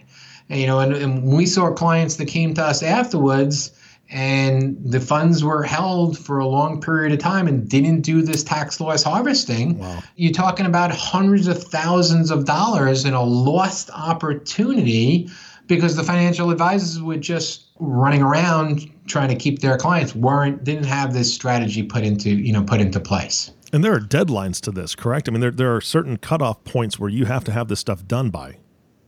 And, 0.50 0.62
you 0.62 0.68
know, 0.68 0.80
and, 0.80 0.94
and 0.94 1.24
we 1.24 1.46
saw 1.46 1.74
clients 1.74 2.16
that 2.16 2.27
came 2.27 2.54
to 2.54 2.63
us 2.63 2.82
afterwards 2.82 3.72
and 4.10 4.78
the 4.84 5.00
funds 5.00 5.44
were 5.44 5.64
held 5.64 6.18
for 6.18 6.40
a 6.40 6.48
long 6.48 6.80
period 6.80 7.12
of 7.12 7.20
time 7.20 7.48
and 7.48 7.68
didn't 7.68 8.02
do 8.02 8.22
this 8.22 8.44
tax 8.44 8.80
loss 8.80 9.04
harvesting. 9.04 9.78
Wow. 9.80 10.02
You're 10.16 10.34
talking 10.34 10.66
about 10.66 10.92
hundreds 10.92 11.48
of 11.48 11.62
thousands 11.62 12.32
of 12.32 12.46
dollars 12.46 13.06
in 13.06 13.14
a 13.14 13.24
lost 13.24 13.90
opportunity 13.94 15.30
because 15.68 15.96
the 15.96 16.04
financial 16.04 16.50
advisors 16.50 17.02
were 17.02 17.18
just 17.18 17.66
running 17.80 18.22
around 18.22 18.90
trying 19.08 19.30
to 19.30 19.36
keep 19.36 19.60
their 19.60 19.78
clients 19.78 20.16
weren't 20.16 20.64
didn't 20.64 20.86
have 20.86 21.14
this 21.14 21.34
strategy 21.34 21.84
put 21.84 22.04
into 22.04 22.30
you 22.30 22.54
know 22.54 22.64
put 22.64 22.80
into 22.80 23.00
place. 23.00 23.52
And 23.74 23.84
there 23.84 23.94
are 23.94 24.00
deadlines 24.00 24.62
to 24.62 24.72
this, 24.72 24.96
correct? 24.96 25.28
I 25.28 25.32
mean, 25.34 25.42
there, 25.42 25.52
there 25.52 25.76
are 25.76 25.82
certain 25.82 26.16
cutoff 26.16 26.64
points 26.64 26.98
where 26.98 27.10
you 27.10 27.26
have 27.26 27.44
to 27.44 27.52
have 27.52 27.68
this 27.68 27.82
stuff 27.82 28.08
done 28.08 28.30
by. 28.30 28.60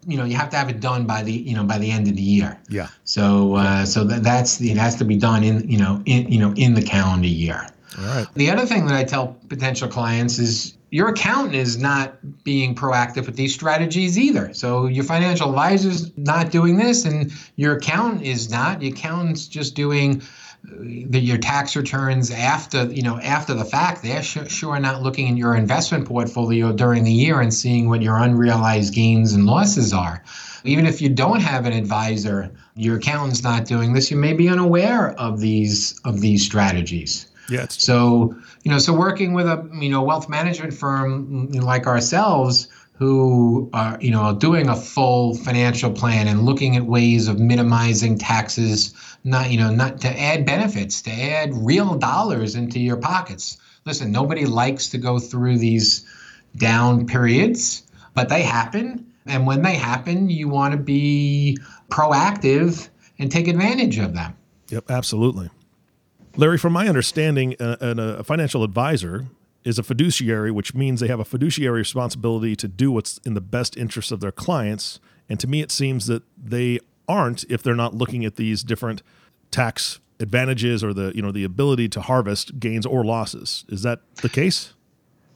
You 0.08 0.18
know, 0.18 0.24
you 0.24 0.36
have 0.36 0.50
to 0.52 0.58
have 0.58 0.70
it 0.70 0.80
done 0.80 1.06
by 1.06 1.24
the 1.24 1.32
you 1.34 1.56
know 1.56 1.64
by 1.64 1.78
the 1.78 1.92
end 1.92 2.08
of 2.08 2.16
the 2.16 2.22
year. 2.22 2.60
Yeah. 2.70 2.88
So 3.04 3.56
uh, 3.56 3.86
so 3.86 4.04
that 4.06 4.24
that's 4.24 4.58
the, 4.58 4.72
it 4.72 4.78
has 4.78 4.96
to 4.98 5.06
be 5.06 5.18
done 5.18 5.44
in 5.44 5.70
you 5.70 5.78
know 5.78 6.02
in 6.06 6.32
you 6.32 6.40
know 6.40 6.54
in 6.56 6.74
the 6.74 6.82
calendar 6.82 7.28
year. 7.28 7.68
All 7.98 8.06
right. 8.06 8.28
The 8.36 8.50
other 8.50 8.66
thing 8.66 8.86
that 8.88 8.96
I 8.96 9.04
tell 9.04 9.36
potential 9.50 9.88
clients 9.88 10.40
is 10.40 10.78
your 10.92 11.10
accountant 11.10 11.56
is 11.56 11.78
not 11.78 12.44
being 12.44 12.74
proactive 12.74 13.26
with 13.26 13.36
these 13.36 13.54
strategies 13.54 14.18
either. 14.18 14.54
So 14.54 14.88
your 14.88 15.04
financial 15.04 15.50
advisor's 15.50 16.16
not 16.18 16.52
doing 16.52 16.78
this, 16.78 17.06
and 17.06 17.32
your 17.56 17.78
accountant 17.78 18.24
is 18.24 18.50
not. 18.50 18.82
Your 18.82 18.94
accountant's 18.94 19.48
just 19.48 19.76
doing 19.76 20.22
the, 20.64 21.20
your 21.20 21.38
tax 21.38 21.76
returns 21.76 22.32
after 22.32 22.86
you 22.86 23.02
know 23.02 23.20
after 23.20 23.54
the 23.54 23.66
fact 23.66 24.04
they're 24.04 24.24
sure, 24.24 24.48
sure 24.48 24.80
not 24.80 25.02
looking 25.02 25.28
in 25.28 25.38
your 25.38 25.56
investment 25.56 26.08
portfolio 26.08 26.72
during 26.72 27.04
the 27.04 27.12
year 27.12 27.42
and 27.42 27.54
seeing 27.54 27.90
what 27.90 28.02
your 28.02 28.18
unrealized 28.18 28.94
gains 28.94 29.34
and 29.34 29.46
losses 29.46 29.94
are. 29.94 30.24
Even 30.66 30.86
if 30.86 31.02
you 31.02 31.10
don't 31.10 31.40
have 31.40 31.66
an 31.66 31.74
advisor 31.74 32.52
your 32.76 32.98
accountant's 32.98 33.44
not 33.44 33.66
doing 33.66 33.94
this 33.94 34.12
you 34.12 34.18
may 34.18 34.34
be 34.34 34.50
unaware 34.50 35.12
of 35.14 35.40
these 35.40 36.00
of 36.04 36.22
these 36.22 36.46
strategies. 36.46 37.28
Yes. 37.50 37.82
So 37.82 38.36
you 38.64 38.72
know 38.72 38.80
so 38.80 38.94
working 38.94 39.34
with 39.34 39.48
a 39.48 39.68
you 39.74 39.90
know 39.90 40.04
wealth 40.04 40.30
management 40.30 40.74
firm 40.74 41.48
mm, 41.52 41.64
like 41.64 41.88
ourselves 41.88 42.68
who 43.00 43.70
are 43.72 43.98
you 44.02 44.12
know 44.12 44.36
doing 44.36 44.68
a 44.68 44.76
full 44.76 45.34
financial 45.34 45.90
plan 45.90 46.28
and 46.28 46.44
looking 46.44 46.76
at 46.76 46.84
ways 46.84 47.30
of 47.30 47.40
minimizing 47.40 48.18
taxes 48.18 48.94
not 49.24 49.50
you 49.50 49.58
know 49.58 49.72
not 49.72 50.02
to 50.02 50.20
add 50.20 50.46
benefits 50.46 51.02
to 51.02 51.10
add 51.10 51.50
real 51.54 51.96
dollars 51.96 52.56
into 52.56 52.78
your 52.78 52.98
pockets. 52.98 53.58
Listen 53.86 54.12
nobody 54.12 54.46
likes 54.46 54.90
to 54.90 54.98
go 54.98 55.18
through 55.18 55.58
these 55.58 56.06
down 56.58 57.08
periods 57.08 57.84
but 58.14 58.28
they 58.28 58.44
happen. 58.44 59.06
And 59.26 59.48
when 59.48 59.62
they 59.62 59.76
happen 59.76 60.30
you 60.30 60.50
want 60.50 60.74
to 60.74 60.78
be 60.78 61.58
proactive 61.88 62.90
and 63.18 63.32
take 63.32 63.48
advantage 63.48 63.98
of 63.98 64.14
them. 64.14 64.36
Yep 64.68 64.92
absolutely. 64.92 65.50
Larry 66.36 66.58
from 66.58 66.74
my 66.74 66.90
understanding 66.90 67.56
uh, 67.62 67.78
a, 67.80 67.92
uh, 67.92 68.16
a 68.20 68.24
financial 68.26 68.66
advisor 68.66 69.28
is 69.64 69.78
a 69.78 69.84
fiduciary, 69.84 70.52
which 70.52 70.74
means 70.74 71.00
they 71.00 71.08
have 71.08 71.20
a 71.20 71.26
fiduciary 71.26 71.80
responsibility 71.80 72.56
to 72.56 72.68
do 72.68 72.92
what's 72.92 73.20
in 73.20 73.34
the 73.34 73.42
best 73.42 73.78
interest 73.78 74.12
of 74.12 74.20
their 74.20 74.32
clients. 74.32 75.00
And 75.28 75.40
to 75.40 75.48
me, 75.48 75.62
it 75.62 75.72
seems 75.72 76.08
that 76.08 76.24
they 76.38 76.80
aren't 77.08 77.44
if 77.50 77.62
they're 77.62 77.76
not 77.76 77.94
looking 77.94 78.24
at 78.26 78.36
these 78.36 78.64
different 78.64 79.02
tax 79.52 80.00
advantages 80.20 80.84
or 80.84 80.94
the 80.94 81.12
you 81.16 81.22
know 81.22 81.32
the 81.32 81.44
ability 81.44 81.88
to 81.90 82.02
harvest 82.02 82.60
gains 82.60 82.86
or 82.86 83.04
losses. 83.04 83.66
Is 83.70 83.84
that 83.84 84.02
the 84.18 84.30
case? 84.30 84.74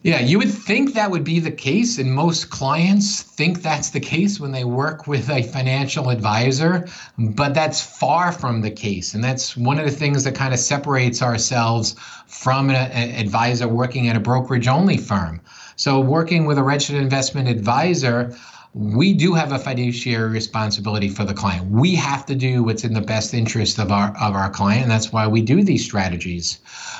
Yeah, 0.04 0.20
you 0.20 0.36
would 0.36 0.52
think 0.52 0.92
that 0.92 1.10
would 1.10 1.24
be 1.24 1.40
the 1.40 1.50
case, 1.50 1.96
and 1.96 2.12
most 2.12 2.50
clients 2.50 3.22
think 3.22 3.62
that's 3.62 3.88
the 3.88 4.00
case 4.00 4.38
when 4.38 4.52
they 4.52 4.64
work 4.64 5.06
with 5.06 5.30
a 5.30 5.42
financial 5.44 6.10
advisor, 6.10 6.86
but 7.16 7.54
that's 7.54 7.80
far 7.80 8.30
from 8.30 8.60
the 8.60 8.70
case. 8.70 9.14
And 9.14 9.24
that's 9.24 9.56
one 9.56 9.78
of 9.78 9.86
the 9.86 9.90
things 9.90 10.22
that 10.24 10.34
kind 10.34 10.52
of 10.52 10.60
separates 10.60 11.22
ourselves 11.22 11.96
from 12.26 12.68
an 12.68 12.76
advisor 13.18 13.66
working 13.66 14.08
at 14.08 14.14
a 14.14 14.20
brokerage 14.20 14.68
only 14.68 14.98
firm. 14.98 15.40
So, 15.76 16.00
working 16.00 16.44
with 16.44 16.58
a 16.58 16.62
registered 16.62 16.96
investment 16.96 17.48
advisor, 17.48 18.36
we 18.74 19.14
do 19.14 19.34
have 19.34 19.52
a 19.52 19.58
fiduciary 19.58 20.28
responsibility 20.30 21.08
for 21.08 21.24
the 21.24 21.32
client. 21.32 21.70
We 21.70 21.94
have 21.94 22.26
to 22.26 22.34
do 22.34 22.64
what's 22.64 22.82
in 22.82 22.92
the 22.92 23.00
best 23.00 23.32
interest 23.32 23.78
of 23.78 23.92
our 23.92 24.08
of 24.20 24.34
our 24.34 24.50
client, 24.50 24.82
and 24.82 24.90
that's 24.90 25.12
why 25.12 25.28
we 25.28 25.42
do 25.42 25.62
these 25.62 25.84
strategies. 25.84 26.58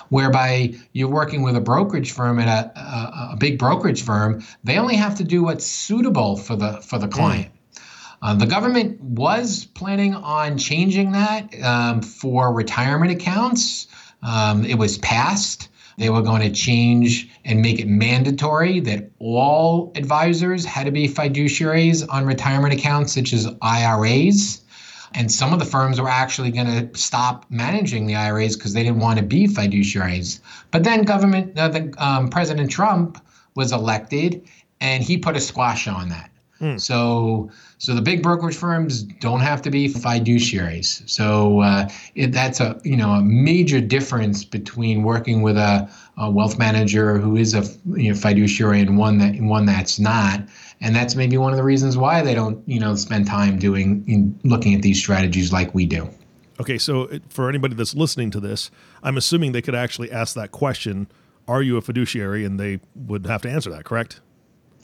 Whereby 0.09 0.75
you're 0.93 1.09
working 1.09 1.43
with 1.43 1.57
a 1.57 1.61
brokerage 1.61 2.12
firm 2.12 2.38
at 2.38 2.49
a, 2.49 2.81
a, 2.81 3.31
a 3.33 3.37
big 3.37 3.59
brokerage 3.59 4.02
firm, 4.02 4.45
they 4.62 4.78
only 4.78 4.95
have 4.95 5.16
to 5.16 5.25
do 5.25 5.43
what's 5.43 5.66
suitable 5.66 6.37
for 6.37 6.54
the 6.54 6.81
for 6.81 6.99
the 6.99 7.09
client. 7.09 7.50
Uh, 8.23 8.35
the 8.35 8.47
government 8.47 8.99
was 9.00 9.66
planning 9.66 10.14
on 10.14 10.57
changing 10.57 11.12
that 11.12 11.52
um, 11.62 12.00
for 12.00 12.54
retirement 12.54 13.11
accounts. 13.11 13.88
Um, 14.23 14.64
it 14.64 14.78
was 14.78 14.97
passed. 14.99 15.69
They 15.96 16.10
were 16.10 16.22
going 16.22 16.42
to 16.42 16.50
change 16.50 17.28
and 17.44 17.62
make 17.62 17.78
it 17.78 17.86
mandatory 17.86 18.80
that 18.80 19.10
all 19.18 19.92
advisors 19.94 20.64
had 20.64 20.86
to 20.86 20.92
be 20.92 21.08
fiduciaries 21.08 22.06
on 22.08 22.26
retirement 22.26 22.74
accounts, 22.74 23.14
such 23.14 23.32
as 23.32 23.48
IRAs. 23.62 24.62
And 25.14 25.30
some 25.30 25.52
of 25.52 25.60
the 25.60 25.64
firms 25.64 26.00
were 26.00 26.08
actually 26.08 26.50
going 26.50 26.66
to 26.66 26.98
stop 26.98 27.46
managing 27.48 28.06
the 28.06 28.16
IRAs 28.16 28.56
because 28.56 28.72
they 28.72 28.82
didn't 28.82 28.98
want 28.98 29.18
to 29.20 29.24
be 29.24 29.46
fiduciaries. 29.46 30.40
But 30.72 30.82
then 30.82 31.02
government, 31.02 31.56
uh, 31.56 31.68
the, 31.68 31.94
um, 31.98 32.28
President 32.28 32.70
Trump 32.70 33.24
was 33.54 33.70
elected, 33.70 34.42
and 34.80 35.04
he 35.04 35.16
put 35.16 35.36
a 35.36 35.40
squash 35.40 35.86
on 35.86 36.08
that. 36.08 36.30
Hmm. 36.58 36.76
So, 36.76 37.50
so 37.78 37.94
the 37.94 38.02
big 38.02 38.23
brokerage 38.23 38.56
firms 38.56 39.02
don't 39.02 39.40
have 39.40 39.61
to 39.62 39.70
be 39.70 39.88
fiduciaries. 39.88 41.08
So 41.08 41.61
uh, 41.61 41.88
it, 42.14 42.32
that's 42.32 42.61
a 42.61 42.80
you 42.84 42.96
know 42.96 43.11
a 43.11 43.23
major 43.23 43.80
difference 43.80 44.44
between 44.44 45.02
working 45.02 45.42
with 45.42 45.56
a, 45.56 45.90
a 46.16 46.30
wealth 46.30 46.58
manager 46.58 47.18
who 47.18 47.37
is 47.37 47.54
a 47.54 47.64
you 47.99 48.11
know, 48.11 48.14
fiduciary 48.14 48.80
and 48.80 48.96
one 48.96 49.18
that 49.18 49.40
one 49.40 49.66
that's 49.66 49.99
not. 49.99 50.42
And 50.80 50.94
that's 50.94 51.16
maybe 51.16 51.37
one 51.38 51.52
of 51.52 51.56
the 51.56 51.64
reasons 51.64 51.96
why 51.96 52.23
they 52.23 52.34
don't 52.34 52.62
you 52.68 52.78
know 52.78 52.94
spend 52.94 53.26
time 53.26 53.58
doing 53.58 54.04
in, 54.06 54.38
looking 54.44 54.75
at 54.75 54.82
these 54.82 54.99
strategies 54.99 55.52
like 55.52 55.75
we 55.75 55.87
do. 55.87 56.08
Okay, 56.61 56.78
so 56.78 57.11
for 57.30 57.49
anybody 57.49 57.75
that's 57.75 57.96
listening 57.96 58.30
to 58.30 58.38
this, 58.38 58.70
I'm 59.02 59.16
assuming 59.16 59.50
they 59.50 59.62
could 59.62 59.75
actually 59.75 60.12
ask 60.12 60.37
that 60.37 60.52
question: 60.52 61.08
Are 61.49 61.62
you 61.62 61.76
a 61.78 61.80
fiduciary? 61.80 62.44
And 62.44 62.61
they 62.61 62.78
would 62.94 63.26
have 63.26 63.42
to 63.42 63.50
answer 63.50 63.70
that, 63.70 63.84
correct? 63.84 64.20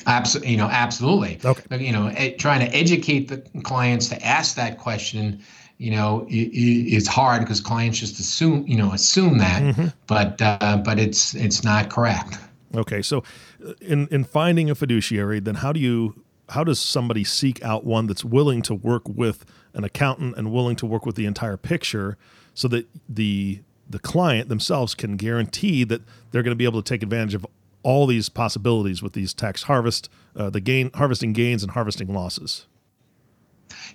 Absolutely, 0.06 0.52
you 0.52 0.56
know, 0.56 0.66
absolutely. 0.66 1.38
Okay. 1.44 1.84
You 1.84 1.92
know, 1.92 2.12
trying 2.38 2.60
to 2.60 2.74
educate 2.74 3.28
the 3.28 3.38
clients 3.62 4.08
to 4.08 4.24
ask 4.24 4.56
that 4.56 4.78
question, 4.78 5.42
you 5.78 5.90
know, 5.90 6.26
is 6.28 7.08
hard 7.08 7.40
because 7.40 7.60
clients 7.60 7.98
just 7.98 8.20
assume, 8.20 8.66
you 8.66 8.76
know, 8.76 8.92
assume 8.92 9.38
that, 9.38 9.62
mm-hmm. 9.62 9.86
but 10.06 10.40
uh, 10.42 10.80
but 10.84 10.98
it's 10.98 11.34
it's 11.34 11.64
not 11.64 11.88
correct. 11.88 12.38
Okay, 12.74 13.02
so 13.02 13.24
uh, 13.66 13.72
in 13.80 14.06
in 14.08 14.24
finding 14.24 14.70
a 14.70 14.74
fiduciary, 14.74 15.40
then 15.40 15.56
how 15.56 15.72
do 15.72 15.80
you 15.80 16.22
how 16.50 16.64
does 16.64 16.78
somebody 16.78 17.24
seek 17.24 17.62
out 17.64 17.84
one 17.84 18.06
that's 18.06 18.24
willing 18.24 18.60
to 18.62 18.74
work 18.74 19.02
with 19.08 19.44
an 19.72 19.84
accountant 19.84 20.36
and 20.36 20.52
willing 20.52 20.76
to 20.76 20.86
work 20.86 21.06
with 21.06 21.14
the 21.14 21.24
entire 21.24 21.56
picture, 21.56 22.18
so 22.52 22.68
that 22.68 22.86
the 23.08 23.60
the 23.88 23.98
client 23.98 24.48
themselves 24.48 24.94
can 24.94 25.16
guarantee 25.16 25.82
that 25.84 26.02
they're 26.30 26.42
going 26.42 26.52
to 26.52 26.56
be 26.56 26.64
able 26.64 26.80
to 26.82 26.88
take 26.88 27.02
advantage 27.02 27.34
of 27.34 27.46
all 27.82 28.06
these 28.06 28.28
possibilities 28.28 29.02
with 29.02 29.12
these 29.12 29.34
tax 29.34 29.64
harvest, 29.64 30.08
uh, 30.36 30.50
the 30.50 30.60
gain, 30.60 30.90
harvesting 30.94 31.32
gains 31.32 31.62
and 31.62 31.72
harvesting 31.72 32.12
losses. 32.12 32.66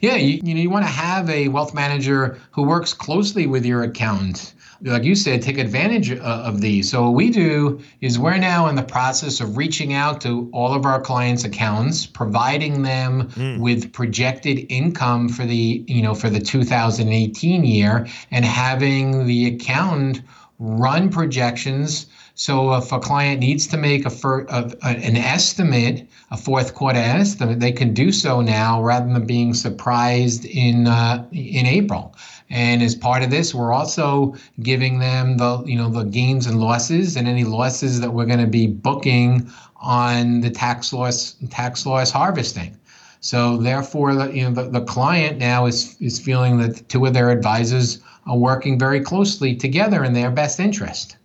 Yeah, 0.02 0.16
you, 0.16 0.40
you 0.44 0.54
know, 0.54 0.62
you 0.62 0.70
want 0.70 0.86
to 0.86 0.92
have 0.92 1.30
a 1.30 1.48
wealth 1.50 1.74
manager 1.74 2.40
who 2.52 2.64
works 2.64 2.94
closely 2.94 3.48
with 3.48 3.66
your 3.66 3.84
accountant. 3.84 4.54
Like 4.82 5.04
you 5.04 5.16
said, 5.16 5.42
take 5.42 5.58
advantage 5.58 6.12
uh, 6.12 6.22
of 6.22 6.62
these. 6.62 6.92
So 6.92 7.04
what 7.04 7.14
we 7.14 7.30
do 7.30 7.80
is 8.02 8.20
we're 8.20 8.38
now 8.38 8.68
in 8.68 8.76
the 8.76 8.84
process 8.84 9.40
of 9.40 9.58
reaching 9.58 9.94
out 9.94 10.20
to 10.22 10.50
all 10.52 10.74
of 10.74 10.86
our 10.86 11.00
clients' 11.00 11.46
accounts, 11.46 12.06
providing 12.06 12.84
them 12.84 13.30
mm. 13.30 13.60
with 13.60 13.94
projected 13.94 14.66
income 14.70 15.30
for 15.30 15.46
the 15.46 15.84
you 15.88 16.02
know 16.02 16.14
for 16.14 16.30
the 16.30 16.42
2018 16.42 17.64
year, 17.64 18.06
and 18.32 18.44
having 18.44 19.26
the 19.26 19.48
accountant 19.48 20.22
run 20.60 21.10
projections 21.10 22.08
so 22.38 22.74
if 22.74 22.92
a 22.92 23.00
client 23.00 23.40
needs 23.40 23.66
to 23.68 23.78
make 23.78 24.06
a, 24.06 24.10
fir- 24.10 24.46
a, 24.50 24.70
an 24.84 25.16
estimate, 25.16 26.06
a 26.32 26.38
fourth 26.38 26.76
quarter 26.76 27.00
estimate, 27.00 27.62
they 27.62 27.72
can 27.72 27.94
do 27.94 28.12
so 28.12 28.42
now 28.42 28.84
rather 28.84 29.08
than 29.08 29.26
being 29.26 29.54
surprised 29.54 30.44
in 30.44 30.86
uh, 30.86 31.26
in 31.32 31.66
April. 31.66 32.14
And 32.50 32.84
as 32.84 32.94
part 32.94 33.24
of 33.24 33.30
this, 33.30 33.56
we're 33.56 33.72
also 33.72 34.36
giving 34.62 35.00
them 35.00 35.38
the 35.38 35.64
you 35.66 35.78
know 35.78 35.90
the 35.90 36.04
gains 36.04 36.46
and 36.46 36.60
losses 36.60 37.16
and 37.16 37.26
any 37.26 37.46
losses 37.46 38.02
that 38.02 38.12
we're 38.12 38.26
going 38.26 38.40
to 38.40 38.48
be 38.48 38.68
booking 38.68 39.50
on 39.78 40.42
the 40.42 40.50
tax 40.50 40.92
loss 40.92 41.38
tax 41.50 41.86
loss 41.86 42.12
harvesting. 42.12 42.78
So 43.22 43.56
therefore, 43.56 44.14
the, 44.14 44.28
you 44.36 44.44
know 44.44 44.52
the, 44.52 44.70
the 44.70 44.82
client 44.82 45.38
now 45.38 45.68
is 45.68 45.96
is 46.02 46.20
feeling 46.20 46.58
that 46.58 46.90
two 46.90 47.06
of 47.06 47.14
their 47.14 47.30
advisors 47.30 48.00
are 48.26 48.38
working 48.38 48.78
very 48.78 49.00
closely 49.00 49.56
together 49.56 50.04
in 50.04 50.12
their 50.12 50.32
best 50.32 50.60
interest. 50.60 51.16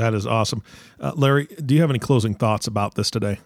That 0.00 0.14
is 0.14 0.26
awesome. 0.26 0.62
Uh, 0.98 1.12
Larry, 1.14 1.44
do 1.44 1.74
you 1.74 1.82
have 1.82 1.90
any 1.90 1.98
closing 1.98 2.32
thoughts 2.32 2.66
about 2.66 2.94
this 2.94 3.10
today? 3.10 3.38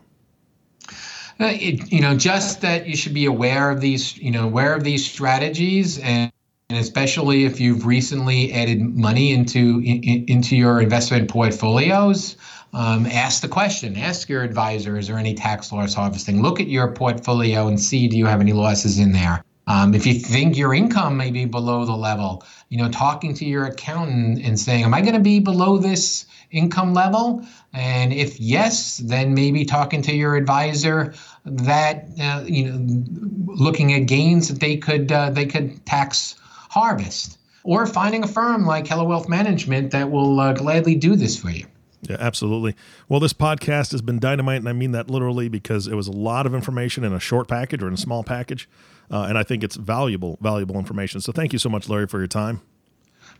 Uh, 1.40 1.50
it, 1.50 1.90
you 1.92 2.00
know, 2.00 2.16
just 2.16 2.60
that 2.60 2.86
you 2.86 2.96
should 2.96 3.12
be 3.12 3.24
aware 3.24 3.70
of 3.70 3.80
these, 3.80 4.16
you 4.18 4.30
know, 4.30 4.44
aware 4.44 4.72
of 4.72 4.84
these 4.84 5.04
strategies, 5.04 5.98
and, 5.98 6.30
and 6.70 6.78
especially 6.78 7.44
if 7.44 7.58
you've 7.58 7.86
recently 7.86 8.52
added 8.52 8.80
money 8.80 9.32
into 9.32 9.82
in, 9.84 10.26
into 10.28 10.56
your 10.56 10.80
investment 10.80 11.28
portfolios. 11.28 12.36
Um, 12.72 13.06
ask 13.06 13.42
the 13.42 13.48
question. 13.48 13.96
Ask 13.96 14.28
your 14.28 14.44
advisor: 14.44 14.96
Is 14.96 15.08
there 15.08 15.18
any 15.18 15.34
tax 15.34 15.72
loss 15.72 15.92
harvesting? 15.92 16.40
Look 16.40 16.60
at 16.60 16.68
your 16.68 16.92
portfolio 16.92 17.66
and 17.66 17.80
see 17.80 18.06
do 18.06 18.16
you 18.16 18.26
have 18.26 18.40
any 18.40 18.52
losses 18.52 19.00
in 19.00 19.10
there. 19.10 19.42
Um, 19.66 19.92
if 19.92 20.06
you 20.06 20.14
think 20.14 20.56
your 20.56 20.72
income 20.72 21.16
may 21.16 21.32
be 21.32 21.46
below 21.46 21.84
the 21.84 21.96
level, 21.96 22.44
you 22.68 22.78
know, 22.78 22.88
talking 22.90 23.34
to 23.34 23.44
your 23.44 23.64
accountant 23.64 24.40
and 24.44 24.60
saying, 24.60 24.84
"Am 24.84 24.94
I 24.94 25.00
going 25.00 25.14
to 25.14 25.20
be 25.20 25.40
below 25.40 25.78
this 25.78 26.26
income 26.50 26.94
level?" 26.94 27.44
And 27.72 28.12
if 28.12 28.38
yes, 28.40 28.98
then 28.98 29.34
maybe 29.34 29.64
talking 29.64 30.02
to 30.02 30.14
your 30.14 30.36
advisor 30.36 31.14
that 31.44 32.08
uh, 32.20 32.44
you 32.46 32.72
know, 32.72 33.04
looking 33.46 33.92
at 33.92 34.06
gains 34.06 34.48
that 34.48 34.60
they 34.60 34.76
could 34.76 35.10
uh, 35.12 35.30
they 35.30 35.46
could 35.46 35.84
tax 35.86 36.36
harvest, 36.70 37.38
or 37.62 37.86
finding 37.86 38.24
a 38.24 38.28
firm 38.28 38.66
like 38.66 38.86
Heller 38.86 39.04
Wealth 39.04 39.28
Management 39.28 39.90
that 39.92 40.10
will 40.10 40.40
uh, 40.40 40.52
gladly 40.52 40.94
do 40.94 41.16
this 41.16 41.38
for 41.38 41.50
you. 41.50 41.66
Yeah, 42.08 42.16
absolutely. 42.20 42.74
Well, 43.08 43.20
this 43.20 43.32
podcast 43.32 43.92
has 43.92 44.02
been 44.02 44.18
dynamite, 44.18 44.58
and 44.58 44.68
I 44.68 44.72
mean 44.72 44.92
that 44.92 45.08
literally 45.08 45.48
because 45.48 45.86
it 45.86 45.94
was 45.94 46.06
a 46.06 46.12
lot 46.12 46.46
of 46.46 46.54
information 46.54 47.04
in 47.04 47.12
a 47.12 47.20
short 47.20 47.48
package 47.48 47.82
or 47.82 47.88
in 47.88 47.94
a 47.94 47.98
small 47.98 48.22
package. 48.22 48.68
Uh, 49.10 49.26
and 49.28 49.38
I 49.38 49.42
think 49.42 49.62
it's 49.62 49.76
valuable, 49.76 50.38
valuable 50.40 50.76
information. 50.76 51.20
So 51.20 51.32
thank 51.32 51.52
you 51.52 51.58
so 51.58 51.68
much, 51.68 51.88
Larry, 51.88 52.06
for 52.06 52.18
your 52.18 52.26
time. 52.26 52.60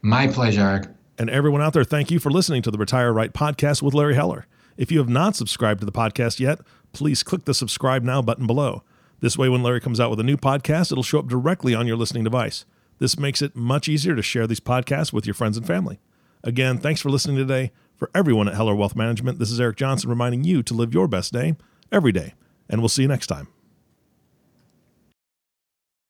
My 0.03 0.27
pleasure. 0.27 0.95
And 1.17 1.31
everyone 1.31 1.63
out 1.63 1.73
there, 1.73 1.85
thank 1.85 2.11
you 2.11 2.19
for 2.19 2.31
listening 2.31 2.63
to 2.63 2.71
the 2.71 2.79
Retire 2.79 3.13
Right 3.13 3.33
podcast 3.33 3.83
with 3.83 3.95
Larry 3.95 4.15
Heller. 4.17 4.47
If 4.77 4.91
you 4.91 4.99
have 4.99 5.09
not 5.09 5.37
subscribed 5.37 5.81
to 5.81 5.87
the 5.87 5.93
podcast 5.93 6.41
yet, 6.41 6.59
please 6.93 7.23
click 7.23 7.45
the 7.45 7.55
subscribe 7.55 8.03
now 8.03 8.21
button 8.21 8.47
below. 8.49 8.83
This 9.21 9.39
way, 9.39 9.49
when 9.49 9.63
Larry 9.63 9.81
comes 9.81 10.01
out 10.01 10.11
with 10.11 10.19
a 10.19 10.25
new 10.25 10.37
podcast, 10.37 10.91
it'll 10.91 11.05
show 11.05 11.21
up 11.21 11.29
directly 11.29 11.75
on 11.75 11.87
your 11.87 11.97
listening 11.97 12.25
device. 12.25 12.65
This 12.99 13.19
makes 13.19 13.43
it 13.43 13.55
much 13.55 13.89
easier 13.89 14.17
to 14.17 14.23
share 14.23 14.49
these 14.49 14.61
podcasts 14.61 15.13
with 15.13 15.25
your 15.25 15.35
friends 15.35 15.57
and 15.57 15.67
family. 15.67 16.01
Again, 16.43 16.79
thanks 16.79 17.01
for 17.01 17.11
listening 17.11 17.37
today. 17.37 17.71
For 17.97 18.11
everyone 18.13 18.49
at 18.49 18.55
Heller 18.55 18.75
Wealth 18.75 18.97
Management, 18.97 19.39
this 19.39 19.53
is 19.53 19.61
Eric 19.61 19.77
Johnson 19.77 20.11
reminding 20.11 20.43
you 20.43 20.65
to 20.65 20.75
live 20.75 20.93
your 20.93 21.07
best 21.07 21.33
day 21.33 21.55
every 21.93 22.13
day. 22.13 22.35
And 22.69 22.81
we'll 22.81 22.89
see 22.89 23.03
you 23.03 23.09
next 23.09 23.29
time. 23.29 23.49